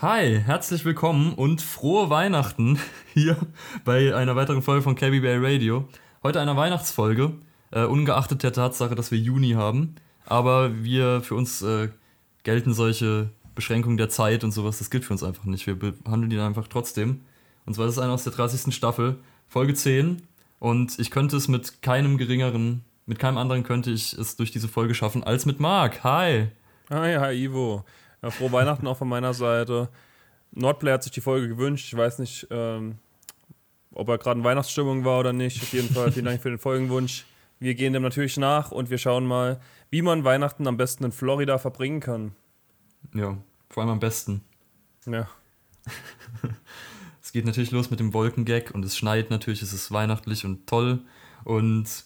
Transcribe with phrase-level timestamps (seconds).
[0.00, 2.78] Hi, herzlich willkommen und frohe Weihnachten
[3.14, 3.36] hier
[3.84, 5.88] bei einer weiteren Folge von KB Bay Radio.
[6.22, 7.32] Heute eine Weihnachtsfolge,
[7.72, 9.96] äh, ungeachtet der Tatsache, dass wir Juni haben.
[10.24, 11.88] Aber wir, für uns äh,
[12.44, 15.66] gelten solche Beschränkungen der Zeit und sowas, das gilt für uns einfach nicht.
[15.66, 17.22] Wir behandeln die einfach trotzdem.
[17.66, 18.72] Und zwar ist es eine aus der 30.
[18.72, 19.16] Staffel,
[19.48, 20.22] Folge 10.
[20.60, 24.68] Und ich könnte es mit keinem geringeren, mit keinem anderen könnte ich es durch diese
[24.68, 26.04] Folge schaffen als mit Marc.
[26.04, 26.50] Hi!
[26.88, 27.84] Hi, hi Ivo.
[28.22, 29.88] Ja, frohe Weihnachten auch von meiner Seite.
[30.52, 31.86] Nordplay hat sich die Folge gewünscht.
[31.88, 32.98] Ich weiß nicht, ähm,
[33.92, 35.62] ob er gerade in Weihnachtsstimmung war oder nicht.
[35.62, 37.24] Auf jeden Fall vielen Dank für den Folgenwunsch.
[37.60, 39.60] Wir gehen dem natürlich nach und wir schauen mal,
[39.90, 42.32] wie man Weihnachten am besten in Florida verbringen kann.
[43.14, 43.36] Ja,
[43.68, 44.42] vor allem am besten.
[45.06, 45.28] Ja.
[47.22, 50.66] es geht natürlich los mit dem Wolkengag und es schneit natürlich, es ist weihnachtlich und
[50.66, 51.00] toll.
[51.44, 52.04] Und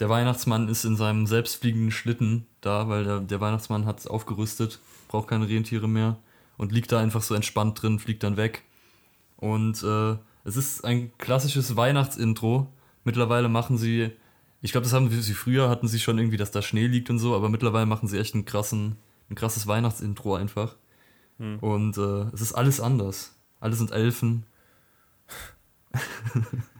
[0.00, 5.28] der Weihnachtsmann ist in seinem selbstfliegenden Schlitten da, weil der, der Weihnachtsmann hat aufgerüstet, braucht
[5.28, 6.16] keine Rentiere mehr
[6.56, 8.62] und liegt da einfach so entspannt drin, fliegt dann weg.
[9.36, 12.72] Und äh, es ist ein klassisches Weihnachtsintro.
[13.04, 14.10] Mittlerweile machen sie,
[14.60, 17.18] ich glaube, das haben sie früher, hatten sie schon irgendwie, dass da Schnee liegt und
[17.18, 18.96] so, aber mittlerweile machen sie echt einen krassen,
[19.30, 20.76] ein krasses Weihnachtsintro einfach.
[21.38, 21.58] Hm.
[21.60, 23.36] Und äh, es ist alles anders.
[23.60, 24.46] Alle sind Elfen.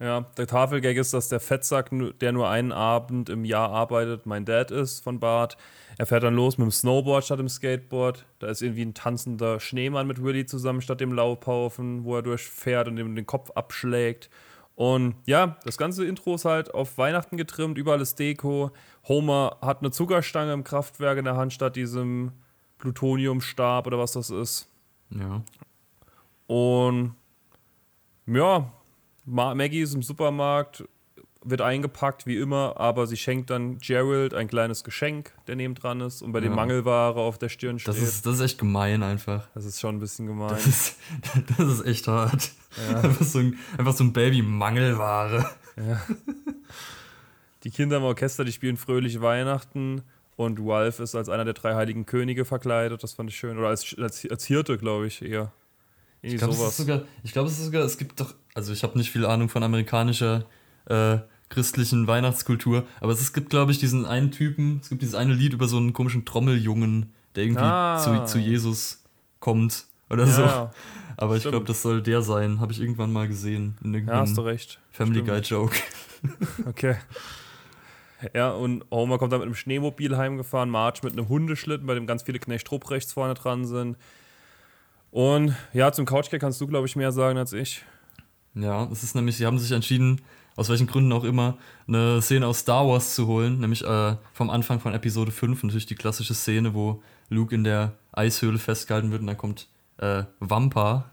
[0.00, 4.44] Ja, der Tafelgag ist, dass der Fettsack, der nur einen Abend im Jahr arbeitet, mein
[4.44, 5.56] Dad ist von Bart.
[5.96, 8.24] Er fährt dann los mit dem Snowboard statt dem Skateboard.
[8.38, 12.86] Da ist irgendwie ein tanzender Schneemann mit Willy zusammen statt dem Laubhaufen, wo er durchfährt
[12.86, 14.30] und ihm den Kopf abschlägt.
[14.76, 18.70] Und ja, das ganze Intro ist halt auf Weihnachten getrimmt, überall ist Deko.
[19.08, 22.30] Homer hat eine Zuckerstange im Kraftwerk in der Hand statt diesem
[22.78, 24.68] Plutoniumstab oder was das ist.
[25.10, 25.42] Ja.
[26.46, 27.16] Und
[28.26, 28.70] ja,
[29.28, 30.84] Maggie ist im Supermarkt,
[31.44, 36.00] wird eingepackt wie immer, aber sie schenkt dann Gerald ein kleines Geschenk, der neben dran
[36.00, 36.46] ist und bei ja.
[36.46, 37.94] dem Mangelware auf der Stirn steht.
[37.94, 39.48] Das ist, das ist echt gemein einfach.
[39.54, 40.50] Das ist schon ein bisschen gemein.
[40.50, 40.96] Das ist,
[41.58, 42.50] das ist echt hart.
[42.90, 43.00] Ja.
[43.00, 45.48] Einfach, so ein, einfach so ein Baby-Mangelware.
[45.76, 46.02] Ja.
[47.64, 50.02] Die Kinder im Orchester, die spielen fröhliche Weihnachten
[50.36, 53.02] und Ralph ist als einer der drei heiligen Könige verkleidet.
[53.02, 53.58] Das fand ich schön.
[53.58, 55.52] Oder als, als, als Hirte, glaube ich, eher.
[56.22, 58.82] ich glaube, es ist sogar, ich glaube, es ist sogar, es gibt doch also ich
[58.82, 60.44] habe nicht viel Ahnung von amerikanischer
[60.86, 65.32] äh, christlichen Weihnachtskultur, aber es, gibt, glaube ich, diesen einen Typen, es gibt dieses eine
[65.32, 67.98] Lied über so einen komischen Trommeljungen, der irgendwie ah.
[67.98, 69.04] zu, zu Jesus
[69.38, 70.42] kommt oder ja, so.
[70.42, 71.36] Aber stimmt.
[71.36, 72.60] ich glaube, das soll der sein.
[72.60, 73.78] Habe ich irgendwann mal gesehen.
[73.82, 74.80] In ja, hast du recht.
[74.90, 75.76] Family Guy Joke.
[76.66, 76.96] okay.
[78.34, 82.08] Ja, und Homer kommt dann mit einem Schneemobil heimgefahren, Marge mit einem Hundeschlitten, bei dem
[82.08, 83.96] ganz viele Knecht rechts vorne dran sind.
[85.12, 87.84] Und ja, zum Couchcare kannst du, glaube ich, mehr sagen als ich.
[88.60, 90.20] Ja, es ist nämlich, sie haben sich entschieden,
[90.56, 94.50] aus welchen Gründen auch immer, eine Szene aus Star Wars zu holen, nämlich äh, vom
[94.50, 99.20] Anfang von Episode 5, natürlich die klassische Szene, wo Luke in der Eishöhle festgehalten wird
[99.20, 101.10] und dann kommt äh, Wampa.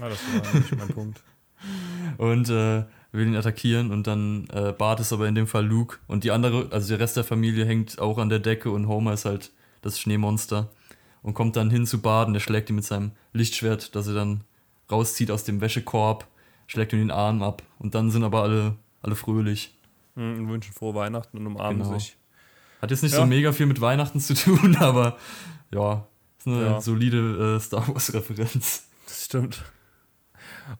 [0.00, 1.22] Ja, das war nicht mein Punkt.
[2.16, 5.98] Und äh, will ihn attackieren und dann äh, Bart ist aber in dem Fall Luke
[6.06, 9.12] und die andere, also der Rest der Familie hängt auch an der Decke und Homer
[9.12, 9.50] ist halt
[9.82, 10.70] das Schneemonster
[11.22, 14.44] und kommt dann hin zu Baden, der schlägt ihn mit seinem Lichtschwert, das er dann
[14.90, 16.26] rauszieht aus dem Wäschekorb
[16.70, 17.62] schlägt ihm den Arm ab.
[17.78, 19.76] Und dann sind aber alle, alle fröhlich.
[20.14, 21.98] Mhm, und wünschen frohe Weihnachten und umarmen genau.
[21.98, 22.16] sich.
[22.80, 23.18] Hat jetzt nicht ja.
[23.18, 25.16] so mega viel mit Weihnachten zu tun, aber
[25.72, 26.06] ja,
[26.38, 26.80] ist eine ja.
[26.80, 28.88] solide äh, Star Wars-Referenz.
[29.06, 29.64] Das stimmt.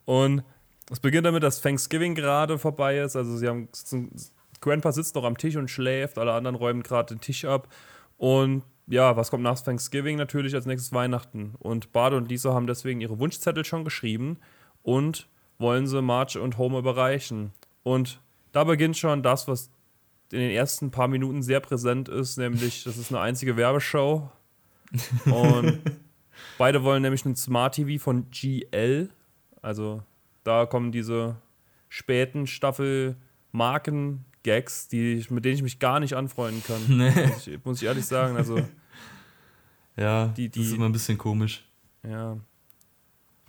[0.05, 0.45] Und
[0.91, 3.17] es beginnt damit, dass Thanksgiving gerade vorbei ist.
[3.17, 3.69] Also sie haben
[4.61, 7.69] Grandpa sitzt noch am Tisch und schläft, alle anderen räumen gerade den Tisch ab.
[8.17, 11.55] Und ja, was kommt nach Thanksgiving natürlich als nächstes Weihnachten?
[11.59, 14.39] Und Bade und Lisa haben deswegen ihre Wunschzettel schon geschrieben
[14.83, 15.29] und
[15.61, 17.53] wollen sie Marge und Homer überreichen.
[17.83, 18.21] Und
[18.53, 19.71] da beginnt schon das, was
[20.33, 24.31] in den ersten paar Minuten sehr präsent ist, nämlich das ist eine einzige Werbeshow.
[25.27, 25.81] Und
[26.59, 29.11] beide wollen nämlich ein Smart TV von GL.
[29.61, 30.03] Also
[30.45, 31.37] da kommen diese
[31.89, 33.17] späten Staffel
[33.53, 36.81] Marken Gags, die, mit denen ich mich gar nicht anfreunden kann.
[36.89, 37.27] Nee.
[37.27, 38.37] Muss, ich, muss ich ehrlich sagen.
[38.37, 38.59] Also,
[39.97, 41.65] ja, die, die, das ist immer ein bisschen komisch.
[42.03, 42.39] Ja,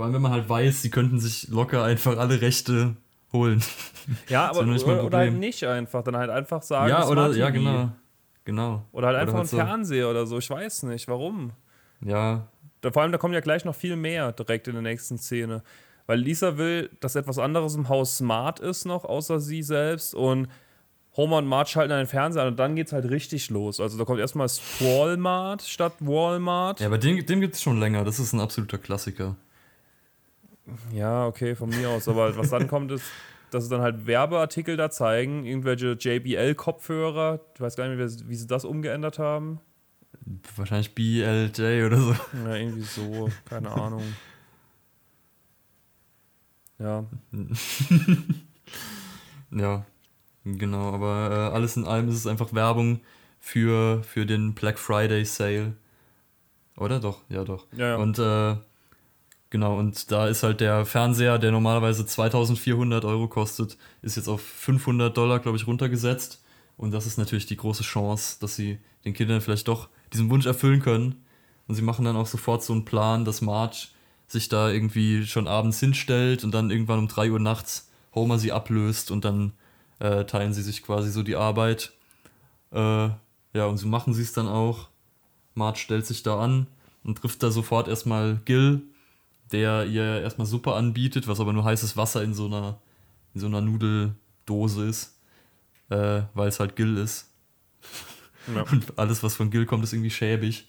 [0.01, 2.95] vor allem, wenn man halt weiß, sie könnten sich locker einfach alle Rechte
[3.31, 3.63] holen.
[4.29, 6.03] Ja, aber oder, oder halt nicht einfach.
[6.03, 7.91] Dann halt einfach sagen, ja, oder, ja, genau.
[8.43, 8.83] genau.
[8.93, 9.57] Oder halt einfach oder halt ein so.
[9.57, 10.39] Fernseher oder so.
[10.39, 11.51] Ich weiß nicht, warum.
[12.03, 12.47] Ja.
[12.81, 15.61] Da, vor allem, da kommen ja gleich noch viel mehr direkt in der nächsten Szene.
[16.07, 20.15] Weil Lisa will, dass etwas anderes im Haus smart ist noch, außer sie selbst.
[20.15, 20.47] Und
[21.15, 23.79] Homer und Marge schalten einen Fernseher an und dann geht's halt richtig los.
[23.79, 24.47] Also da kommt erstmal
[24.79, 26.79] Walmart statt Walmart.
[26.79, 28.03] Ja, aber den, den gibt es schon länger.
[28.03, 29.35] Das ist ein absoluter Klassiker.
[30.93, 32.07] Ja, okay, von mir aus.
[32.07, 33.05] Aber was dann kommt, ist,
[33.49, 37.39] dass sie dann halt Werbeartikel da zeigen, irgendwelche JBL-Kopfhörer.
[37.55, 39.59] Ich weiß gar nicht mehr, wie sie das umgeändert haben.
[40.55, 42.15] Wahrscheinlich BLJ oder so.
[42.45, 44.03] Ja, irgendwie so, keine Ahnung.
[46.79, 47.05] Ja.
[49.51, 49.85] ja,
[50.45, 50.93] genau.
[50.93, 53.01] Aber äh, alles in allem ist es einfach Werbung
[53.39, 55.73] für, für den Black Friday Sale.
[56.77, 56.99] Oder?
[56.99, 57.67] Doch, ja, doch.
[57.73, 57.95] Ja, ja.
[57.97, 58.55] Und äh,
[59.51, 64.41] genau, und da ist halt der Fernseher, der normalerweise 2400 Euro kostet, ist jetzt auf
[64.41, 66.41] 500 Dollar, glaube ich, runtergesetzt.
[66.77, 70.47] Und das ist natürlich die große Chance, dass sie den Kindern vielleicht doch diesen Wunsch
[70.47, 71.23] erfüllen können.
[71.67, 73.89] Und sie machen dann auch sofort so einen Plan, dass Marge
[74.27, 78.51] sich da irgendwie schon abends hinstellt und dann irgendwann um 3 Uhr nachts Homer sie
[78.51, 79.53] ablöst und dann
[79.99, 81.93] äh, teilen sie sich quasi so die Arbeit.
[82.71, 83.09] Äh,
[83.53, 84.89] ja, und so machen sie es dann auch.
[85.53, 86.67] Marge stellt sich da an
[87.03, 88.81] und trifft da sofort erstmal Gil,
[89.51, 92.79] der ihr erstmal Suppe anbietet, was aber nur heißes Wasser in so einer,
[93.33, 95.17] in so einer Nudeldose ist,
[95.89, 97.29] äh, weil es halt Gil ist.
[98.53, 98.61] Ja.
[98.71, 100.67] Und alles, was von Gil kommt, ist irgendwie schäbig.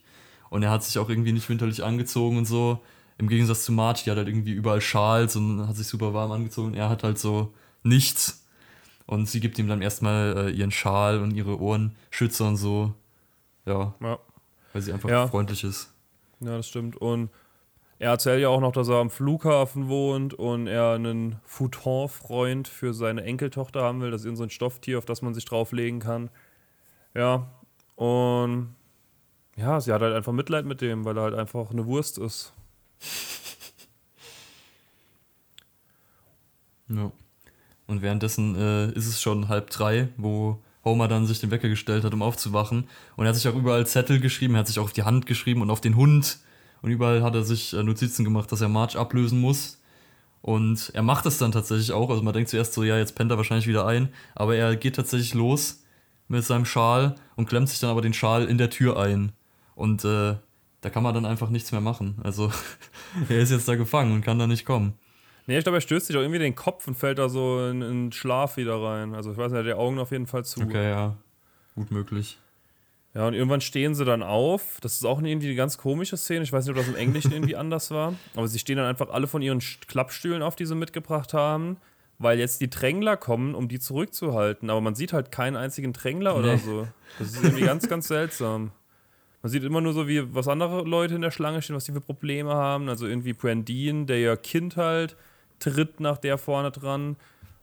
[0.50, 2.80] Und er hat sich auch irgendwie nicht winterlich angezogen und so.
[3.16, 6.30] Im Gegensatz zu Marge, die hat halt irgendwie überall Schals und hat sich super warm
[6.32, 6.74] angezogen.
[6.74, 8.44] Er hat halt so nichts.
[9.06, 12.94] Und sie gibt ihm dann erstmal äh, ihren Schal und ihre Ohrenschützer und so.
[13.64, 13.94] Ja.
[14.00, 14.18] ja.
[14.72, 15.26] Weil sie einfach Ja.
[15.28, 15.90] freundlich ist.
[16.40, 16.96] Ja, das stimmt.
[16.96, 17.30] Und
[18.02, 22.94] er erzählt ja auch noch, dass er am Flughafen wohnt und er einen Futon-Freund für
[22.94, 24.10] seine Enkeltochter haben will.
[24.10, 26.28] Das ist irgend so Stofftier, auf das man sich drauflegen kann.
[27.14, 27.46] Ja,
[27.94, 28.74] und
[29.54, 32.52] ja, sie hat halt einfach Mitleid mit dem, weil er halt einfach eine Wurst ist.
[36.88, 37.10] Ja.
[37.86, 42.04] Und währenddessen äh, ist es schon halb drei, wo Homer dann sich den Wecker gestellt
[42.04, 42.86] hat, um aufzuwachen.
[43.16, 45.24] Und er hat sich auch überall Zettel geschrieben, er hat sich auch auf die Hand
[45.24, 46.40] geschrieben und auf den Hund.
[46.82, 49.80] Und überall hat er sich äh, Notizen gemacht, dass er Marge ablösen muss.
[50.42, 52.10] Und er macht es dann tatsächlich auch.
[52.10, 54.08] Also man denkt zuerst so, ja, jetzt pennt er wahrscheinlich wieder ein.
[54.34, 55.84] Aber er geht tatsächlich los
[56.26, 59.32] mit seinem Schal und klemmt sich dann aber den Schal in der Tür ein.
[59.76, 60.34] Und äh,
[60.80, 62.16] da kann man dann einfach nichts mehr machen.
[62.24, 62.50] Also
[63.28, 64.94] er ist jetzt da gefangen und kann da nicht kommen.
[65.46, 67.82] Nee, ich glaube, er stößt sich auch irgendwie den Kopf und fällt da so in,
[67.82, 69.14] in Schlaf wieder rein.
[69.14, 70.60] Also ich weiß nicht, er hat die Augen auf jeden Fall zu.
[70.60, 71.16] Okay, ja.
[71.74, 72.38] Gut möglich.
[73.14, 74.78] Ja, und irgendwann stehen sie dann auf.
[74.80, 76.44] Das ist auch irgendwie eine ganz komische Szene.
[76.44, 78.14] Ich weiß nicht, ob das im Englischen irgendwie anders war.
[78.34, 81.76] Aber sie stehen dann einfach alle von ihren St- Klappstühlen auf, die sie mitgebracht haben,
[82.18, 84.70] weil jetzt die Drängler kommen, um die zurückzuhalten.
[84.70, 86.62] Aber man sieht halt keinen einzigen Drängler oder Nee.
[86.64, 86.88] so.
[87.18, 88.70] Das ist irgendwie ganz, ganz seltsam.
[89.42, 91.92] Man sieht immer nur so, wie was andere Leute in der Schlange stehen, was die
[91.92, 92.88] für Probleme haben.
[92.88, 95.16] Also irgendwie Brandine, der ihr Kind halt
[95.58, 97.16] tritt nach der vorne dran.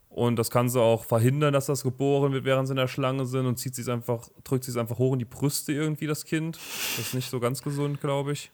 [0.10, 3.26] Und das kann sie auch verhindern, dass das geboren wird, während sie in der Schlange
[3.26, 6.26] sind und zieht sie einfach, drückt sie es einfach hoch in die Brüste irgendwie, das
[6.26, 6.56] Kind.
[6.56, 8.52] Das ist nicht so ganz gesund, glaube ich.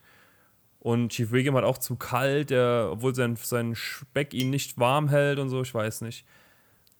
[0.79, 5.07] Und Chief Wiggum hat auch zu kalt, der, obwohl sein, sein Speck ihn nicht warm
[5.07, 6.25] hält und so, ich weiß nicht.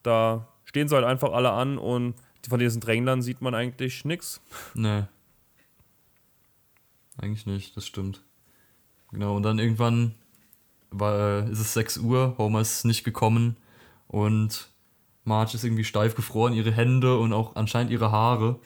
[0.03, 2.15] Da stehen sie halt einfach alle an und
[2.47, 4.41] von diesen Dränglern sieht man eigentlich nichts.
[4.73, 5.03] Nee.
[7.17, 8.23] Eigentlich nicht, das stimmt.
[9.11, 10.15] Genau, und dann irgendwann
[10.91, 13.57] war, äh, ist es 6 Uhr, Homer ist nicht gekommen
[14.15, 14.69] und
[15.25, 18.61] Marge ist irgendwie steif gefroren, ihre Hände und auch anscheinend ihre Haare.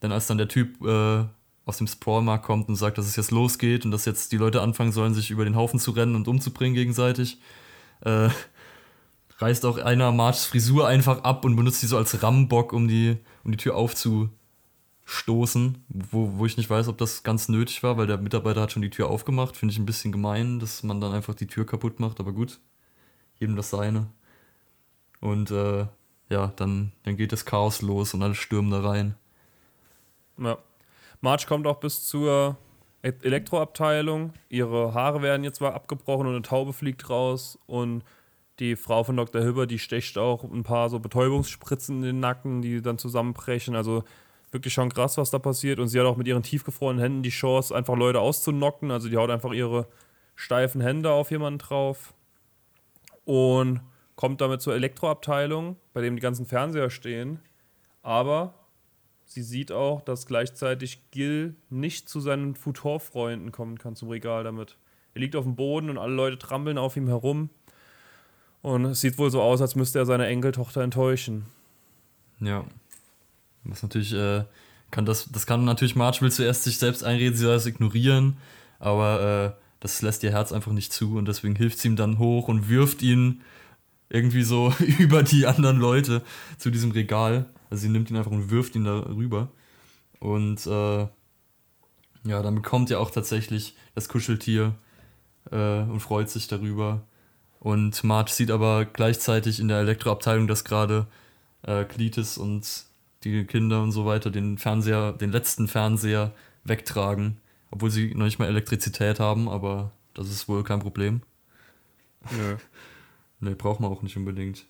[0.00, 1.24] Denn als dann der Typ äh,
[1.66, 4.62] aus dem Sprawlmarkt kommt und sagt, dass es jetzt losgeht und dass jetzt die Leute
[4.62, 7.38] anfangen sollen, sich über den Haufen zu rennen und umzubringen gegenseitig,
[8.00, 8.30] äh,
[9.38, 13.18] reißt auch einer Marges Frisur einfach ab und benutzt die so als Rambock, um die,
[13.44, 14.30] um die Tür aufzustoßen,
[15.88, 18.80] wo, wo ich nicht weiß, ob das ganz nötig war, weil der Mitarbeiter hat schon
[18.80, 19.58] die Tür aufgemacht.
[19.58, 22.60] Finde ich ein bisschen gemein, dass man dann einfach die Tür kaputt macht, aber gut,
[23.38, 24.06] jedem das seine.
[25.20, 25.86] Und äh,
[26.28, 29.14] ja, dann, dann geht das Chaos los und alle stürmen da rein.
[30.38, 30.58] Ja.
[31.20, 32.56] Marge kommt auch bis zur
[33.02, 34.32] E- Elektroabteilung.
[34.48, 37.58] Ihre Haare werden jetzt mal abgebrochen und eine Taube fliegt raus.
[37.66, 38.02] Und
[38.58, 39.42] die Frau von Dr.
[39.42, 43.76] Hibber, die stecht auch ein paar so Betäubungsspritzen in den Nacken, die dann zusammenbrechen.
[43.76, 44.04] Also
[44.50, 45.78] wirklich schon krass, was da passiert.
[45.78, 48.90] Und sie hat auch mit ihren tiefgefrorenen Händen die Chance, einfach Leute auszunocken.
[48.90, 49.86] Also die haut einfach ihre
[50.34, 52.12] steifen Hände auf jemanden drauf.
[53.24, 53.80] Und
[54.16, 57.38] kommt damit zur Elektroabteilung, bei dem die ganzen Fernseher stehen.
[58.02, 58.54] Aber
[59.26, 64.76] sie sieht auch, dass gleichzeitig Gil nicht zu seinen Futur-Freunden kommen kann zum Regal damit.
[65.14, 67.50] Er liegt auf dem Boden und alle Leute trampeln auf ihm herum.
[68.62, 71.46] Und es sieht wohl so aus, als müsste er seine Enkeltochter enttäuschen.
[72.40, 72.64] Ja.
[73.64, 74.44] Was natürlich, äh,
[74.90, 78.36] kann das, das kann natürlich Marge will zuerst sich selbst einreden, sie soll das ignorieren,
[78.78, 82.18] aber äh, das lässt ihr Herz einfach nicht zu und deswegen hilft sie ihm dann
[82.18, 83.42] hoch und wirft ihn
[84.08, 86.22] irgendwie so über die anderen Leute
[86.58, 87.46] zu diesem Regal.
[87.70, 89.48] Also sie nimmt ihn einfach und wirft ihn da rüber.
[90.20, 91.06] Und äh,
[92.24, 94.74] ja, dann bekommt er auch tatsächlich das Kuscheltier
[95.50, 97.02] äh, und freut sich darüber.
[97.60, 101.06] Und Marge sieht aber gleichzeitig in der Elektroabteilung, dass gerade
[101.62, 102.84] äh, Cletus und
[103.24, 106.32] die Kinder und so weiter den Fernseher, den letzten Fernseher
[106.64, 107.38] wegtragen.
[107.70, 111.22] Obwohl sie noch nicht mal Elektrizität haben, aber das ist wohl kein Problem.
[112.30, 112.56] Nö.
[113.40, 114.66] Nee, braucht man auch nicht unbedingt.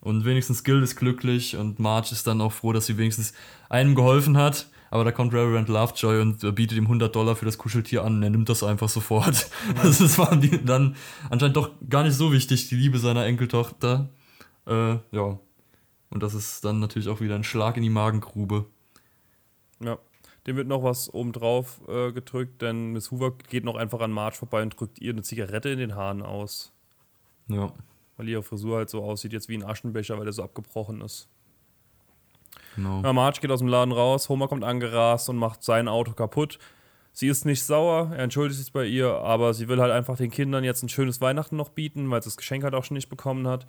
[0.00, 3.34] Und wenigstens Guild ist glücklich und Marge ist dann auch froh, dass sie wenigstens
[3.68, 4.68] einem geholfen hat.
[4.90, 8.22] Aber da kommt Reverend Lovejoy und bietet ihm 100 Dollar für das Kuscheltier an und
[8.22, 9.48] er nimmt das einfach sofort.
[9.76, 9.82] Ja.
[9.82, 10.96] Also das war dann
[11.28, 14.08] anscheinend doch gar nicht so wichtig, die Liebe seiner Enkeltochter.
[14.66, 15.38] Äh, ja.
[16.10, 18.66] Und das ist dann natürlich auch wieder ein Schlag in die Magengrube.
[19.80, 19.98] Ja.
[20.46, 24.36] Dem wird noch was obendrauf äh, gedrückt, denn Miss Hoover geht noch einfach an Marge
[24.36, 26.72] vorbei und drückt ihr eine Zigarette in den Haaren aus.
[27.46, 27.72] Ja.
[28.20, 31.26] Weil ihre Frisur halt so aussieht, jetzt wie ein Aschenbecher, weil er so abgebrochen ist.
[32.76, 33.00] Genau.
[33.02, 36.58] Ja, Marge geht aus dem Laden raus, Homer kommt angerast und macht sein Auto kaputt.
[37.12, 40.30] Sie ist nicht sauer, er entschuldigt sich bei ihr, aber sie will halt einfach den
[40.30, 43.08] Kindern jetzt ein schönes Weihnachten noch bieten, weil sie das Geschenk halt auch schon nicht
[43.08, 43.66] bekommen hat.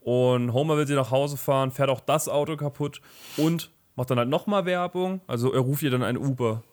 [0.00, 3.00] Und Homer will sie nach Hause fahren, fährt auch das Auto kaputt
[3.36, 5.20] und macht dann halt nochmal Werbung.
[5.28, 6.64] Also er ruft ihr dann ein Uber.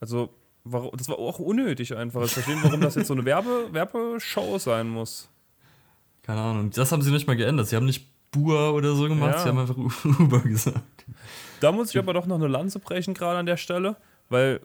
[0.00, 0.30] Also
[0.64, 2.22] das war auch unnötig einfach.
[2.22, 5.28] Ich verstehe, warum das jetzt so eine Werbe Werbeshow sein muss.
[6.24, 6.70] Keine Ahnung.
[6.70, 7.68] Das haben sie nicht mal geändert.
[7.68, 9.42] Sie haben nicht Bua oder so gemacht, ja.
[9.42, 9.76] sie haben einfach
[10.20, 11.04] Uber gesagt.
[11.60, 13.96] Da muss ich aber doch noch eine Lanze brechen, gerade an der Stelle,
[14.28, 14.60] weil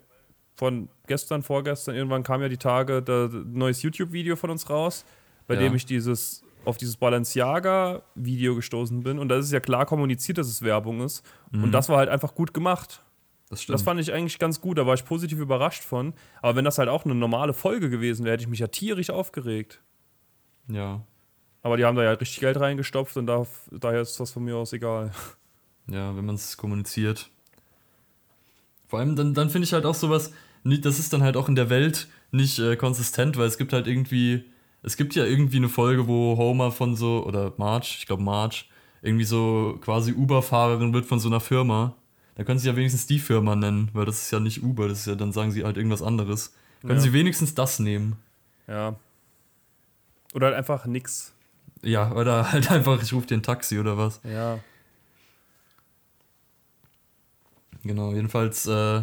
[0.56, 5.06] von gestern, vorgestern, irgendwann kam ja die Tage das neues YouTube-Video von uns raus,
[5.48, 5.62] bei ja.
[5.62, 9.18] dem ich dieses auf dieses Balenciaga-Video gestoßen bin.
[9.18, 11.24] Und da ist es ja klar kommuniziert, dass es Werbung ist.
[11.52, 11.66] Mhm.
[11.66, 13.04] Und das war halt einfach gut gemacht.
[13.50, 16.14] Das, das, fand ich eigentlich ganz gut, da war ich positiv überrascht von.
[16.42, 19.10] Aber wenn das halt auch eine normale Folge gewesen wäre, hätte ich mich ja tierisch
[19.10, 19.82] aufgeregt.
[20.68, 21.02] Ja.
[21.62, 24.56] Aber die haben da ja richtig Geld reingestopft und da, daher ist das von mir
[24.56, 25.12] aus egal.
[25.88, 27.30] Ja, wenn man es kommuniziert.
[28.88, 30.32] Vor allem, dann, dann finde ich halt auch sowas,
[30.64, 33.88] das ist dann halt auch in der Welt nicht äh, konsistent, weil es gibt halt
[33.88, 34.46] irgendwie,
[34.84, 38.66] es gibt ja irgendwie eine Folge, wo Homer von so, oder Marge, ich glaube Marge,
[39.02, 41.96] irgendwie so quasi Uber-Fahrerin wird von so einer Firma.
[42.36, 45.00] Da können sie ja wenigstens die Firma nennen, weil das ist ja nicht Uber, das
[45.00, 46.56] ist ja, dann sagen sie halt irgendwas anderes.
[46.82, 47.00] Können ja.
[47.00, 48.16] sie wenigstens das nehmen.
[48.68, 48.96] Ja.
[50.34, 51.34] Oder halt einfach nix.
[51.82, 54.20] Ja, oder halt einfach, ich rufe dir ein Taxi oder was.
[54.24, 54.60] Ja.
[57.84, 59.02] Genau, jedenfalls äh,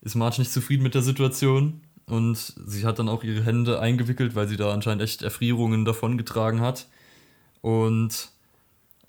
[0.00, 4.34] ist Marge nicht zufrieden mit der Situation und sie hat dann auch ihre Hände eingewickelt,
[4.34, 6.88] weil sie da anscheinend echt Erfrierungen davongetragen hat.
[7.60, 8.30] Und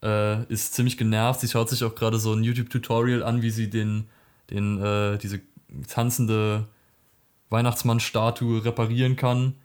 [0.04, 1.40] äh, ist ziemlich genervt.
[1.40, 4.06] Sie schaut sich auch gerade so ein YouTube-Tutorial an, wie sie den,
[4.50, 5.42] den, äh, diese
[5.88, 6.66] tanzende
[7.50, 9.56] Weihnachtsmann-Statue reparieren kann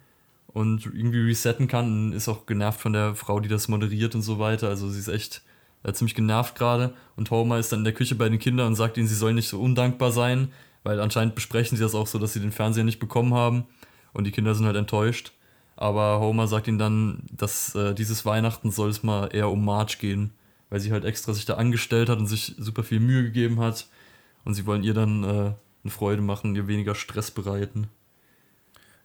[0.55, 2.07] und irgendwie resetten kann.
[2.07, 4.69] Und ist auch genervt von der Frau, die das moderiert und so weiter.
[4.69, 5.43] Also sie ist echt
[5.83, 6.95] äh, ziemlich genervt gerade.
[7.17, 9.35] Und Homer ist dann in der Küche bei den Kindern und sagt ihnen, sie sollen
[9.35, 10.49] nicht so undankbar sein,
[10.85, 13.65] weil anscheinend besprechen sie das auch so, dass sie den Fernseher nicht bekommen haben.
[14.13, 15.33] Und die Kinder sind halt enttäuscht.
[15.77, 19.97] Aber Homer sagt ihnen dann, dass äh, dieses Weihnachten soll es mal eher um Marge
[20.01, 20.31] gehen,
[20.71, 23.89] weil sie halt extra sich da angestellt hat und sich super viel Mühe gegeben hat.
[24.45, 27.89] Und sie wollen ihr dann äh, eine Freude machen, ihr weniger Stress bereiten.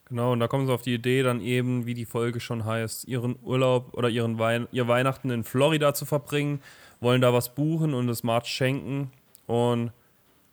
[0.10, 3.08] Genau, und da kommen sie auf die Idee, dann eben, wie die Folge schon heißt,
[3.08, 6.62] ihren Urlaub oder ihren Wein ihr Weihnachten in Florida zu verbringen,
[7.00, 9.12] wollen da was buchen und es March schenken.
[9.46, 9.92] Und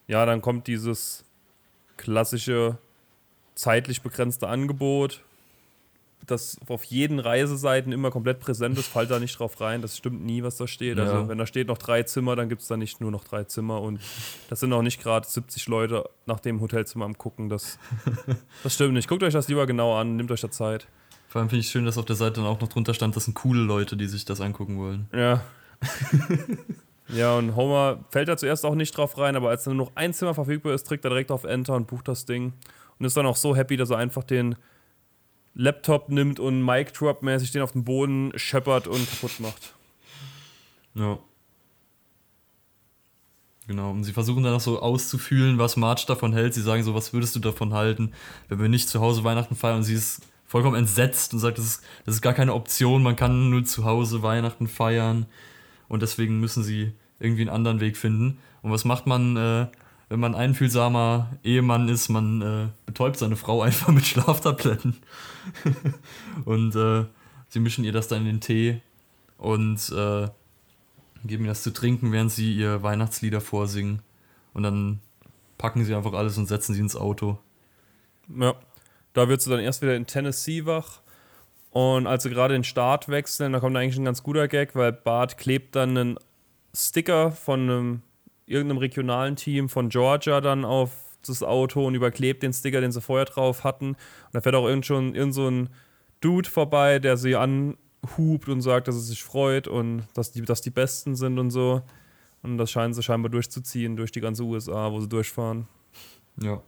[0.09, 1.25] ja, dann kommt dieses
[1.97, 2.77] klassische
[3.55, 5.25] zeitlich begrenzte Angebot,
[6.25, 9.83] das auf jeden Reiseseiten immer komplett präsent ist, fallt da nicht drauf rein.
[9.83, 10.99] Das stimmt nie, was da steht.
[10.99, 11.19] Also, ja.
[11.19, 13.45] Also wenn da steht noch drei Zimmer, dann gibt es da nicht nur noch drei
[13.45, 14.01] Zimmer und
[14.49, 17.49] das sind auch nicht gerade 70 Leute nach dem Hotelzimmer am gucken.
[17.49, 17.79] Das,
[18.63, 19.09] das stimmt nicht.
[19.09, 20.89] Guckt euch das lieber genau an, nehmt euch da Zeit.
[21.29, 23.27] Vor allem finde ich schön, dass auf der Seite dann auch noch drunter stand, das
[23.27, 25.09] sind coole Leute, die sich das angucken wollen.
[25.13, 25.43] Ja.
[27.09, 29.97] ja, und Homer fällt da zuerst auch nicht drauf rein, aber als dann nur noch
[29.97, 32.55] ein Zimmer verfügbar ist, drückt er direkt auf Enter und bucht das Ding.
[32.99, 34.57] Und ist dann auch so happy, dass er einfach den
[35.59, 39.75] Laptop nimmt und Mic Drop mäßig den auf den Boden scheppert und kaputt macht.
[40.95, 41.19] Ja.
[43.67, 46.55] Genau, und sie versuchen dann auch so auszufühlen, was Marge davon hält.
[46.55, 48.13] Sie sagen so, was würdest du davon halten,
[48.49, 49.79] wenn wir nicht zu Hause Weihnachten feiern?
[49.79, 53.17] Und sie ist vollkommen entsetzt und sagt, das ist, das ist gar keine Option, man
[53.17, 55.27] kann nur zu Hause Weihnachten feiern.
[55.89, 58.39] Und deswegen müssen sie irgendwie einen anderen Weg finden.
[58.61, 59.37] Und was macht man?
[59.37, 59.67] Äh,
[60.09, 64.97] wenn man ein einfühlsamer Ehemann ist, man äh, betäubt seine Frau einfach mit Schlaftabletten.
[66.45, 67.05] und äh,
[67.49, 68.81] sie mischen ihr das dann in den Tee
[69.39, 70.29] und äh,
[71.25, 74.03] geben ihr das zu trinken, während sie ihr Weihnachtslieder vorsingen.
[74.53, 75.01] Und dann
[75.59, 77.39] packen sie einfach alles und setzen sie ins Auto.
[78.35, 78.55] Ja,
[79.13, 81.01] da wird sie dann erst wieder in Tennessee wach.
[81.71, 84.93] Und als sie gerade den Start wechseln, da kommt eigentlich ein ganz guter Gag, weil
[84.93, 86.19] Bart klebt dann einen
[86.75, 88.03] Sticker von einem
[88.47, 90.91] irgendeinem regionalen Team von Georgia dann auf
[91.26, 93.88] das Auto und überklebt den Sticker, den sie vorher drauf hatten.
[93.88, 93.97] Und
[94.33, 95.69] da fährt auch irgend schon irgend so ein
[96.21, 100.61] Dude vorbei, der sie anhubt und sagt, dass er sich freut und dass die, dass
[100.61, 101.83] die Besten sind und so.
[102.43, 105.67] Und das scheinen sie scheinbar durchzuziehen durch die ganze USA, wo sie durchfahren.
[106.41, 106.62] Ja.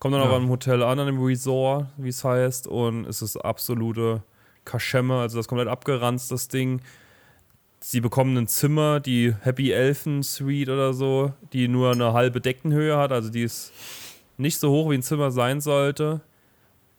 [0.00, 0.26] Kommt dann ja.
[0.26, 4.24] aber im Hotel an, an dem Resort, wie es heißt, und es ist absolute
[4.64, 6.80] Kaschemme, also das komplett abgeranzt, das Ding.
[7.84, 12.96] Sie bekommen ein Zimmer, die Happy Elfen Suite oder so, die nur eine halbe Deckenhöhe
[12.96, 13.72] hat, also die ist
[14.36, 16.20] nicht so hoch, wie ein Zimmer sein sollte.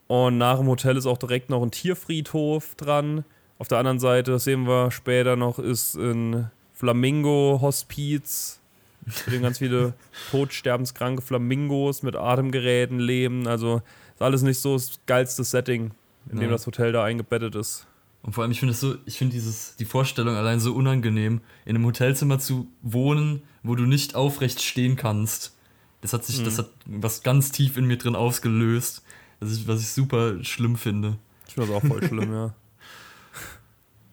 [0.07, 3.23] Und nach dem Hotel ist auch direkt noch ein Tierfriedhof dran.
[3.59, 8.59] Auf der anderen Seite, das sehen wir später noch, ist ein Flamingo-Hospiz,
[9.27, 9.93] in dem ganz viele
[10.31, 13.47] todsterbenskranke Flamingos mit Atemgeräten leben.
[13.47, 13.81] Also
[14.15, 15.91] ist alles nicht so das geilste Setting,
[16.29, 17.87] in dem das Hotel da eingebettet ist.
[18.24, 21.75] Und vor allem, ich finde so, ich finde dieses, die Vorstellung allein so unangenehm, in
[21.75, 25.56] einem Hotelzimmer zu wohnen, wo du nicht aufrecht stehen kannst.
[26.00, 26.46] Das hat sich, mhm.
[26.46, 29.03] das hat was ganz tief in mir drin ausgelöst,
[29.42, 31.18] was ich, was ich super schlimm finde.
[31.48, 32.53] Ich finde das auch voll schlimm, ja.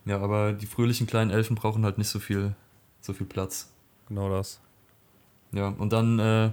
[0.07, 2.55] Ja, aber die fröhlichen kleinen Elfen brauchen halt nicht so viel,
[3.00, 3.71] so viel Platz.
[4.09, 4.61] Genau das.
[5.52, 6.50] Ja, und dann äh,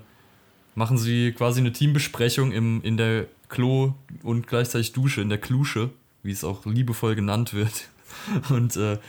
[0.76, 5.90] machen sie quasi eine Teambesprechung im, in der Klo und gleichzeitig Dusche, in der Klusche
[6.28, 7.90] wie es auch liebevoll genannt wird.
[8.50, 9.00] Und äh,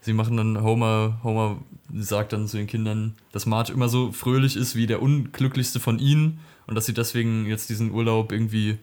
[0.00, 1.58] sie machen dann, Homer, Homer
[1.92, 5.98] sagt dann zu den Kindern, dass Marge immer so fröhlich ist wie der unglücklichste von
[5.98, 8.78] ihnen und dass sie deswegen jetzt diesen Urlaub irgendwie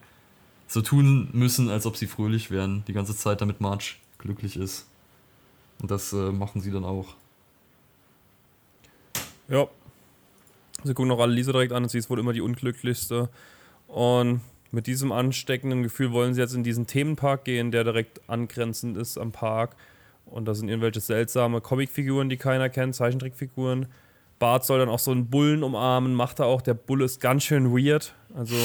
[0.68, 4.88] so tun müssen, als ob sie fröhlich wären, die ganze Zeit, damit Marge glücklich ist.
[5.80, 7.16] Und das äh, machen sie dann auch.
[9.50, 9.68] Ja.
[10.84, 13.30] Sie gucken auch alle Lisa direkt an und sie ist wohl immer die unglücklichste.
[13.88, 14.42] Und
[14.74, 19.20] mit diesem ansteckenden Gefühl wollen sie jetzt in diesen Themenpark gehen, der direkt angrenzend ist
[19.20, 19.76] am Park.
[20.26, 23.86] Und da sind irgendwelche seltsame Comicfiguren, die keiner kennt, Zeichentrickfiguren.
[24.40, 26.62] Bart soll dann auch so einen Bullen umarmen, macht er auch.
[26.62, 28.16] Der Bulle ist ganz schön weird.
[28.34, 28.56] Also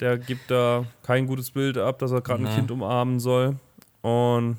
[0.00, 3.56] der gibt da kein gutes Bild ab, dass er gerade ein Kind umarmen soll.
[4.00, 4.56] Und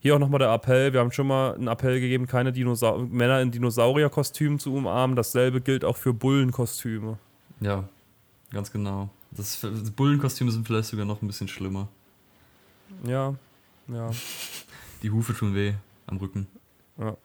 [0.00, 0.92] hier auch nochmal der Appell.
[0.92, 5.16] Wir haben schon mal einen Appell gegeben, keine Dinosaur Männer in Dinosaurierkostümen zu umarmen.
[5.16, 7.18] Dasselbe gilt auch für Bullenkostüme.
[7.60, 7.84] Ja,
[8.52, 9.08] ganz genau.
[9.36, 11.88] Das, das Bullenkostüme sind vielleicht sogar noch ein bisschen schlimmer.
[13.04, 13.34] Ja,
[13.88, 14.10] ja.
[15.02, 15.74] Die Hufe tun weh
[16.06, 16.46] am Rücken.
[16.98, 17.16] Ja.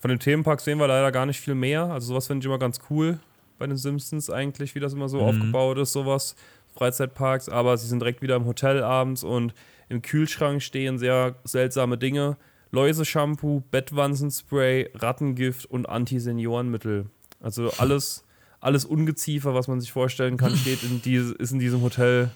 [0.00, 1.84] Von dem Themenpark sehen wir leider gar nicht viel mehr.
[1.84, 3.18] Also sowas finde ich immer ganz cool
[3.58, 5.24] bei den Simpsons eigentlich, wie das immer so mhm.
[5.24, 6.34] aufgebaut ist, sowas.
[6.74, 9.54] Freizeitparks, aber sie sind direkt wieder im Hotel abends und
[9.88, 12.36] im Kühlschrank stehen sehr seltsame Dinge.
[12.70, 17.06] Läuse-Shampoo, Bettwanzenspray, Rattengift und Antiseniorenmittel.
[17.40, 18.24] Also alles
[18.60, 22.30] alles Ungeziefer, was man sich vorstellen kann, steht in diese, ist in diesem Hotel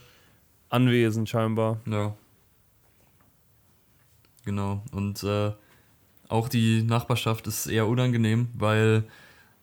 [0.69, 1.81] anwesend scheinbar.
[1.87, 2.15] Ja.
[4.45, 4.83] Genau.
[4.93, 5.53] Und äh,
[6.29, 9.05] auch die Nachbarschaft ist eher unangenehm, weil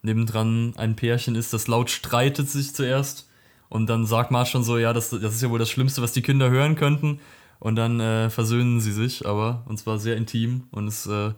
[0.03, 3.27] nebendran ein Pärchen ist, das laut streitet sich zuerst.
[3.69, 6.11] Und dann sagt Marsch schon so, ja, das, das ist ja wohl das Schlimmste, was
[6.11, 7.19] die Kinder hören könnten.
[7.59, 10.63] Und dann äh, versöhnen sie sich, aber, und zwar sehr intim.
[10.71, 11.31] Und es äh,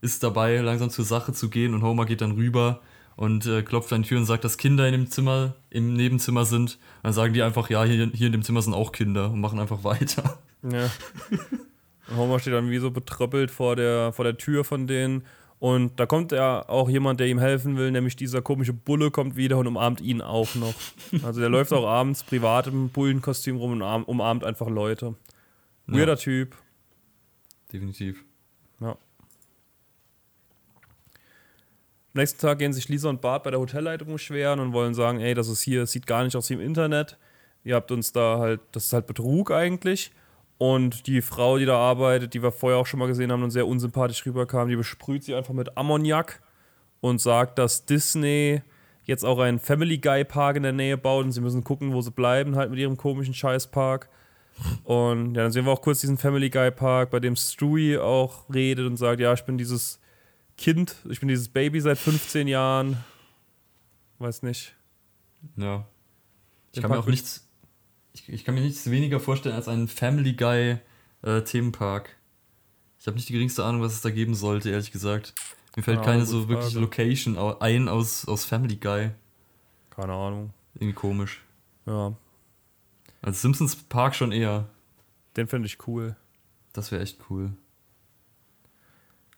[0.00, 1.74] ist dabei, langsam zur Sache zu gehen.
[1.74, 2.80] Und Homer geht dann rüber
[3.16, 6.44] und äh, klopft an die Tür und sagt, dass Kinder in dem Zimmer, im Nebenzimmer
[6.44, 6.78] sind.
[7.02, 9.58] dann sagen die einfach, ja, hier, hier in dem Zimmer sind auch Kinder und machen
[9.58, 10.38] einfach weiter.
[10.62, 10.90] Ja.
[12.08, 15.24] Und Homer steht dann wie so betröppelt vor der, vor der Tür von denen.
[15.58, 19.36] Und da kommt ja auch jemand, der ihm helfen will, nämlich dieser komische Bulle kommt
[19.36, 20.74] wieder und umarmt ihn auch noch.
[21.22, 25.14] Also der läuft auch abends privat im Bullenkostüm rum und umarmt einfach Leute.
[25.86, 26.18] Weirder ja.
[26.18, 26.56] Typ.
[27.72, 28.24] Definitiv.
[32.14, 35.18] Am nächsten Tag gehen sich Lisa und Bart bei der Hotelleitung beschweren und wollen sagen,
[35.18, 37.18] ey, das ist hier, sieht gar nicht aus wie im Internet.
[37.64, 40.12] Ihr habt uns da halt, das ist halt Betrug eigentlich.
[40.56, 43.50] Und die Frau, die da arbeitet, die wir vorher auch schon mal gesehen haben und
[43.50, 46.40] sehr unsympathisch rüberkam, die besprüht sie einfach mit Ammoniak
[47.00, 48.62] und sagt, dass Disney
[49.02, 52.00] jetzt auch einen Family Guy Park in der Nähe baut und sie müssen gucken, wo
[52.00, 54.08] sie bleiben, halt mit ihrem komischen Scheißpark.
[54.84, 58.48] Und ja, dann sehen wir auch kurz diesen Family Guy Park, bei dem Stewie auch
[58.54, 59.98] redet und sagt, ja, ich bin dieses
[60.56, 63.02] Kind, ich bin dieses Baby seit 15 Jahren.
[64.18, 64.74] Weiß nicht.
[65.56, 65.86] Ja.
[66.72, 67.48] Ich kann mir auch nichts,
[68.12, 70.78] ich, ich, kann mir nichts weniger vorstellen als einen Family Guy
[71.22, 72.16] äh, Themenpark.
[72.98, 75.34] Ich habe nicht die geringste Ahnung, was es da geben sollte, ehrlich gesagt.
[75.76, 79.10] Mir fällt keine, keine so wirklich Location ein aus, aus Family Guy.
[79.90, 80.52] Keine Ahnung.
[80.74, 81.42] Irgendwie komisch.
[81.86, 82.14] Ja.
[83.22, 84.68] Als Simpsons Park schon eher.
[85.36, 86.16] Den finde ich cool.
[86.72, 87.52] Das wäre echt cool.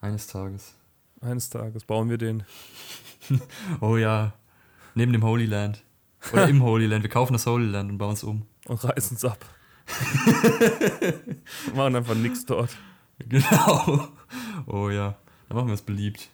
[0.01, 0.75] Eines Tages.
[1.21, 2.45] Eines Tages bauen wir den.
[3.81, 4.35] oh ja.
[4.95, 5.83] Neben dem Holy Land.
[6.33, 7.03] Oder im Holy Land.
[7.03, 8.47] Wir kaufen das Holy Land und bauen es um.
[8.67, 9.45] Und reißen es ab.
[11.75, 12.77] machen einfach nichts dort.
[13.19, 14.09] Genau.
[14.67, 15.17] Oh ja.
[15.49, 16.29] Dann machen wir es beliebt.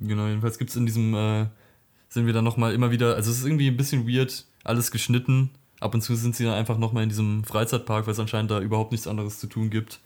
[0.00, 1.46] Genau, jedenfalls gibt es in diesem, äh,
[2.08, 5.50] sind wir dann nochmal immer wieder, also es ist irgendwie ein bisschen weird, alles geschnitten.
[5.80, 8.60] Ab und zu sind sie dann einfach nochmal in diesem Freizeitpark, weil es anscheinend da
[8.60, 10.00] überhaupt nichts anderes zu tun gibt.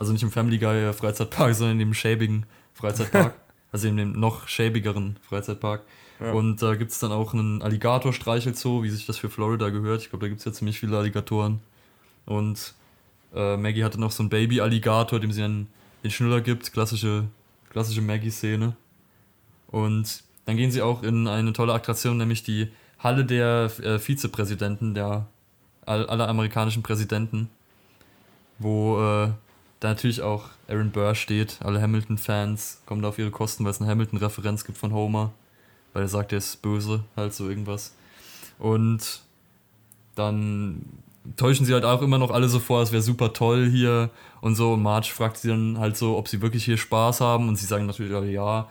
[0.00, 3.34] Also nicht im Family Guy Freizeitpark, sondern im schäbigen Freizeitpark.
[3.72, 5.82] Also in dem noch schäbigeren Freizeitpark.
[6.18, 6.32] Ja.
[6.32, 10.02] Und da gibt es dann auch einen Alligator-Streichelzoo, wie sich das für Florida gehört.
[10.02, 11.60] Ich glaube, da gibt es ja ziemlich viele Alligatoren.
[12.26, 12.74] Und
[13.32, 15.68] äh, Maggie hatte noch so einen Baby-Alligator, dem sie einen,
[16.02, 16.72] den Schnuller gibt.
[16.72, 17.28] Klassische,
[17.70, 18.74] klassische Maggie-Szene.
[19.68, 24.94] Und dann gehen sie auch in eine tolle Attraktion, nämlich die Halle der äh, Vizepräsidenten,
[24.94, 25.28] der
[25.86, 27.50] all, aller amerikanischen Präsidenten,
[28.58, 29.30] wo äh,
[29.80, 31.58] da natürlich auch Aaron Burr steht.
[31.60, 35.32] Alle Hamilton-Fans kommen da auf ihre Kosten, weil es eine Hamilton-Referenz gibt von Homer,
[35.94, 37.94] weil er sagt, er ist böse, halt so irgendwas.
[38.58, 39.22] Und
[40.14, 40.84] dann
[41.36, 44.10] täuschen sie halt auch immer noch alle so vor, es wäre super toll hier
[44.42, 44.74] und so.
[44.74, 47.66] Und Marge fragt sie dann halt so, ob sie wirklich hier Spaß haben und sie
[47.66, 48.68] sagen natürlich alle ja.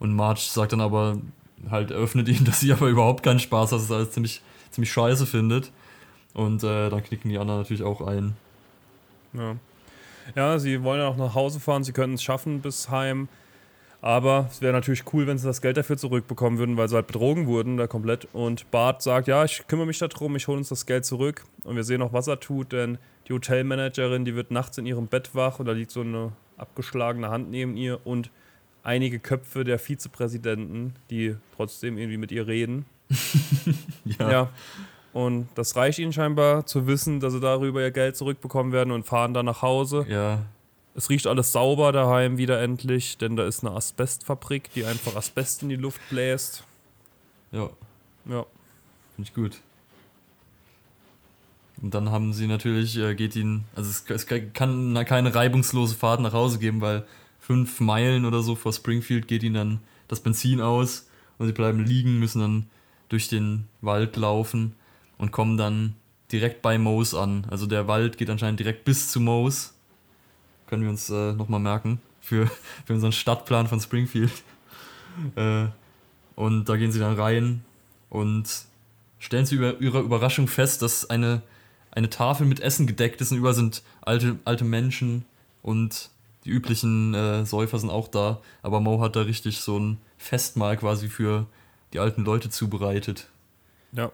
[0.00, 1.18] Und Marge sagt dann aber
[1.70, 4.92] halt, eröffnet ihnen, dass sie aber überhaupt keinen Spaß hat, dass es alles ziemlich, ziemlich
[4.92, 5.70] scheiße findet.
[6.34, 8.36] Und äh, dann knicken die anderen natürlich auch ein.
[9.32, 9.56] Ja.
[10.34, 13.28] Ja, sie wollen ja auch nach Hause fahren, sie könnten es schaffen bis heim.
[14.00, 17.08] Aber es wäre natürlich cool, wenn sie das Geld dafür zurückbekommen würden, weil sie halt
[17.08, 18.28] betrogen wurden, da komplett.
[18.32, 21.44] Und Bart sagt, ja, ich kümmere mich darum, ich hole uns das Geld zurück.
[21.64, 25.08] Und wir sehen auch, was er tut, denn die Hotelmanagerin, die wird nachts in ihrem
[25.08, 28.30] Bett wach und da liegt so eine abgeschlagene Hand neben ihr und
[28.84, 32.86] einige Köpfe der Vizepräsidenten, die trotzdem irgendwie mit ihr reden.
[34.18, 34.30] Ja.
[34.30, 34.50] Ja.
[35.18, 39.04] Und das reicht ihnen scheinbar zu wissen, dass sie darüber ihr Geld zurückbekommen werden und
[39.04, 40.06] fahren dann nach Hause.
[40.08, 40.44] Ja.
[40.94, 45.64] Es riecht alles sauber daheim wieder endlich, denn da ist eine Asbestfabrik, die einfach Asbest
[45.64, 46.62] in die Luft bläst.
[47.50, 47.68] Ja.
[48.26, 48.46] Ja.
[49.16, 49.60] Finde ich gut.
[51.82, 55.96] Und dann haben sie natürlich, äh, geht ihnen, also es, es kann na- keine reibungslose
[55.96, 57.04] Fahrt nach Hause geben, weil
[57.40, 61.84] fünf Meilen oder so vor Springfield geht ihnen dann das Benzin aus und sie bleiben
[61.84, 62.66] liegen, müssen dann
[63.08, 64.76] durch den Wald laufen
[65.18, 65.94] und kommen dann
[66.32, 67.46] direkt bei Moos an.
[67.50, 69.74] Also der Wald geht anscheinend direkt bis zu Moos.
[70.66, 72.50] Können wir uns äh, nochmal merken für,
[72.86, 74.32] für unseren Stadtplan von Springfield.
[75.36, 75.66] äh,
[76.34, 77.64] und da gehen sie dann rein
[78.10, 78.48] und
[79.18, 81.42] stellen zu über, ihrer Überraschung fest, dass eine,
[81.90, 85.24] eine Tafel mit Essen gedeckt ist und überall sind alte, alte Menschen
[85.62, 86.10] und
[86.44, 88.40] die üblichen äh, Säufer sind auch da.
[88.62, 91.46] Aber Mo hat da richtig so ein Festmahl quasi für
[91.92, 93.28] die alten Leute zubereitet.
[93.92, 94.12] Ja.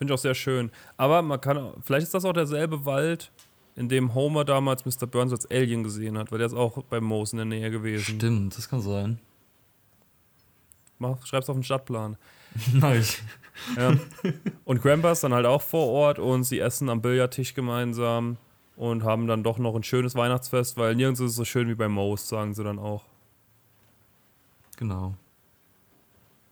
[0.00, 0.70] Finde ich auch sehr schön.
[0.96, 3.30] Aber man kann, vielleicht ist das auch derselbe Wald,
[3.76, 5.06] in dem Homer damals Mr.
[5.06, 8.16] Burns als Alien gesehen hat, weil der ist auch bei Moos in der Nähe gewesen.
[8.16, 9.18] Stimmt, das kann sein.
[10.98, 12.16] Mach, schreib's auf den Stadtplan.
[12.94, 13.22] Ich.
[13.76, 13.92] Ja.
[14.64, 18.38] Und Grandpa ist dann halt auch vor Ort und sie essen am Billardtisch gemeinsam
[18.76, 21.74] und haben dann doch noch ein schönes Weihnachtsfest, weil nirgends ist es so schön wie
[21.74, 23.04] bei Moos, sagen sie dann auch.
[24.78, 25.14] Genau.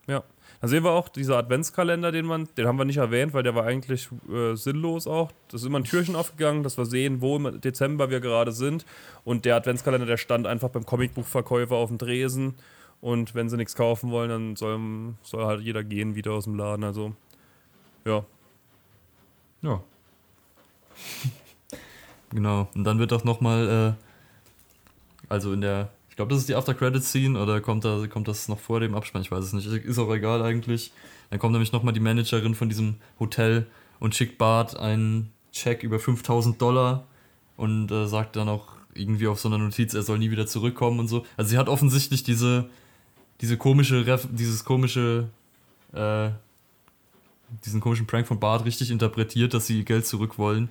[0.09, 0.23] Ja.
[0.59, 3.55] Dann sehen wir auch dieser Adventskalender, den man, den haben wir nicht erwähnt, weil der
[3.55, 5.31] war eigentlich äh, sinnlos auch.
[5.47, 8.85] Das ist immer ein Türchen aufgegangen, dass wir sehen, wo im Dezember wir gerade sind.
[9.23, 12.55] Und der Adventskalender, der stand einfach beim Comicbuchverkäufer auf dem Dresen.
[12.99, 16.55] Und wenn sie nichts kaufen wollen, dann soll, soll halt jeder gehen wieder aus dem
[16.55, 16.83] Laden.
[16.83, 17.13] Also,
[18.03, 18.25] ja.
[19.61, 19.81] Ja.
[22.31, 22.67] genau.
[22.75, 27.61] Und dann wird doch nochmal, äh, also in der, glaube, das ist die After-Credit-Scene oder
[27.61, 29.21] kommt, da, kommt das noch vor dem Abspann?
[29.21, 29.65] Ich weiß es nicht.
[29.65, 30.91] Ist auch egal eigentlich.
[31.29, 33.67] Dann kommt nämlich nochmal die Managerin von diesem Hotel
[34.01, 37.07] und schickt Bart einen Check über 5000 Dollar
[37.55, 40.99] und äh, sagt dann auch irgendwie auf so einer Notiz, er soll nie wieder zurückkommen
[40.99, 41.25] und so.
[41.37, 42.69] Also sie hat offensichtlich diese,
[43.39, 45.29] diese komische, Ref dieses komische,
[45.93, 46.31] äh,
[47.63, 50.69] diesen komischen Prank von Bart richtig interpretiert, dass sie ihr Geld zurück wollen,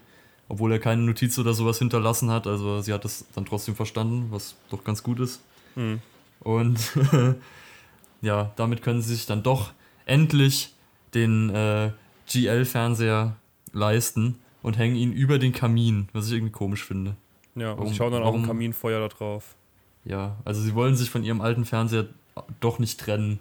[0.48, 2.46] obwohl er keine Notiz oder sowas hinterlassen hat.
[2.46, 5.40] Also sie hat das dann trotzdem verstanden, was doch ganz gut ist.
[5.74, 6.00] Hm.
[6.40, 6.78] Und
[8.22, 9.72] ja, damit können sie sich dann doch
[10.06, 10.74] endlich
[11.14, 11.90] den äh,
[12.30, 13.36] GL-Fernseher
[13.72, 17.16] leisten und hängen ihn über den Kamin, was ich irgendwie komisch finde.
[17.54, 19.54] Ja, und Warum- sie schauen dann auch warum- im Kaminfeuer da drauf.
[20.04, 22.06] Ja, also sie wollen sich von ihrem alten Fernseher
[22.60, 23.40] doch nicht trennen.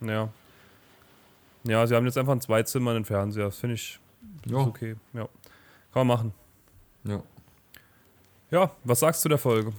[0.00, 0.28] Ja.
[1.64, 3.46] Ja, sie haben jetzt einfach ein Zweizimmer in den Fernseher.
[3.46, 3.98] Das finde ich
[4.46, 4.58] Ja.
[4.58, 4.94] okay.
[5.12, 5.28] Ja.
[5.92, 6.32] Kann man machen.
[7.06, 7.22] Ja.
[8.50, 9.72] Ja, was sagst du der Folge?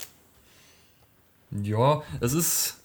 [1.52, 2.78] Ja, es ist.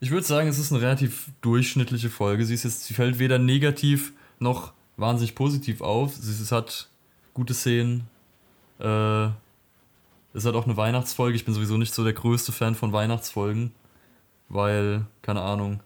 [0.00, 2.44] Ich würde sagen, es ist eine relativ durchschnittliche Folge.
[2.44, 6.16] Sie ist jetzt, sie fällt weder negativ noch wahnsinnig positiv auf.
[6.16, 6.88] Sie, es hat
[7.34, 8.08] gute Szenen.
[8.80, 9.26] Äh,
[10.34, 11.36] es hat auch eine Weihnachtsfolge.
[11.36, 13.72] Ich bin sowieso nicht so der größte Fan von Weihnachtsfolgen,
[14.48, 15.78] weil, keine Ahnung.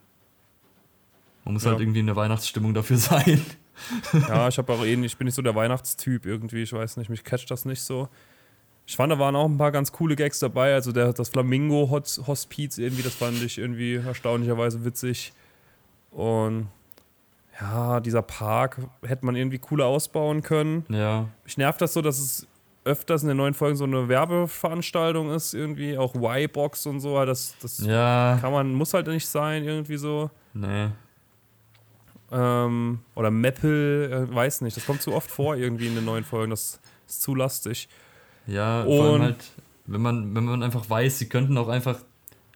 [1.45, 1.73] Man muss Ja.
[1.73, 3.45] halt irgendwie in der Weihnachtsstimmung dafür sein.
[4.29, 7.09] Ja, ich habe auch ähnlich, ich bin nicht so der Weihnachtstyp irgendwie, ich weiß nicht,
[7.11, 8.09] mich catcht das nicht so.
[8.87, 12.79] Ich fand, da waren auch ein paar ganz coole Gags dabei, also der, das Flamingo-Hospiz
[12.79, 15.33] irgendwie, das fand ich irgendwie erstaunlicherweise witzig.
[16.13, 16.69] Und
[17.61, 20.85] ja, dieser Park hätte man irgendwie cooler ausbauen können.
[20.89, 22.47] Ja, Mich nervt das so, dass es
[22.85, 27.57] öfters in den neuen Folgen so eine Werbeveranstaltung ist, irgendwie, auch Y-Box und so, das,
[27.61, 30.31] das Ja, kann man, muss halt nicht sein, irgendwie so.
[30.55, 30.89] nee.
[32.33, 36.25] Ähm, oder Maple, äh, weiß nicht, das kommt zu oft vor irgendwie in den neuen
[36.25, 37.89] Folgen, das ist zu lastig.
[38.47, 39.45] Ja, vor allem Und- halt,
[39.87, 41.99] wenn man, wenn man einfach weiß, sie könnten auch einfach,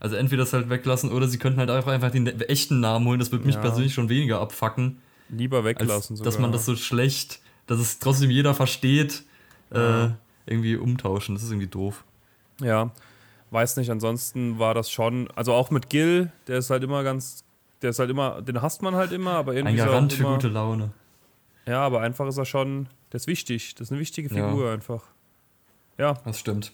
[0.00, 3.20] also entweder das halt weglassen oder sie könnten halt einfach, einfach den echten Namen holen.
[3.20, 3.60] Das würde mich Ja.
[3.60, 6.30] persönlich schon weniger abfacken, Lieber weglassen sogar.
[6.32, 9.22] dass man das so schlecht, dass es trotzdem jeder versteht,
[9.72, 10.06] Ja.
[10.06, 10.10] äh,
[10.46, 11.36] irgendwie umtauschen.
[11.36, 12.02] Das ist irgendwie doof.
[12.60, 12.90] Ja,
[13.52, 17.44] weiß nicht, ansonsten war das schon, also auch mit Gil, der ist halt immer ganz,
[17.82, 20.24] der ist halt immer, den hasst man halt immer, aber irgendwie Ein er Garant für
[20.24, 20.90] gute Laune.
[21.66, 24.48] Ja, aber einfach ist er schon, der ist wichtig, das ist eine wichtige Ja.
[24.48, 25.02] Figur einfach.
[25.98, 26.72] Ja, Das stimmt.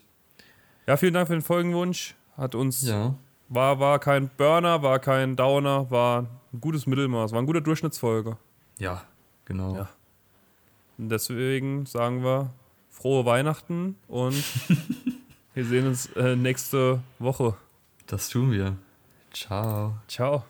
[0.86, 3.14] ja, vielen Dank für den Folgenwunsch, hat uns, Ja.
[3.48, 8.36] war, war kein Burner, war kein Downer, war ein gutes Mittelmaß, war ein guter Durchschnittsfolge.
[8.78, 9.02] Ja,
[9.44, 9.74] genau.
[9.74, 9.88] Ja.
[10.98, 12.50] Und deswegen sagen wir
[12.90, 14.34] frohe Weihnachten und
[15.54, 17.54] wir sehen uns äh, nächste Woche.
[18.06, 18.76] Das tun wir.
[19.32, 19.98] Ciao.
[20.08, 20.44] Ciao.